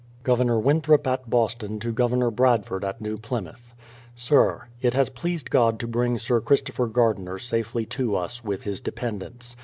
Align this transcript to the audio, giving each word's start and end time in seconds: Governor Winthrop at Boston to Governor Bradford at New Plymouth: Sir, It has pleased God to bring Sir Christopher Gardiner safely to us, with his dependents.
Governor 0.23 0.59
Winthrop 0.59 1.05
at 1.05 1.29
Boston 1.29 1.79
to 1.79 1.91
Governor 1.91 2.31
Bradford 2.31 2.83
at 2.83 3.01
New 3.01 3.17
Plymouth: 3.19 3.75
Sir, 4.15 4.63
It 4.81 4.95
has 4.95 5.11
pleased 5.11 5.51
God 5.51 5.79
to 5.79 5.85
bring 5.85 6.17
Sir 6.17 6.41
Christopher 6.41 6.87
Gardiner 6.87 7.37
safely 7.37 7.85
to 7.85 8.15
us, 8.15 8.43
with 8.43 8.63
his 8.63 8.79
dependents. 8.79 9.55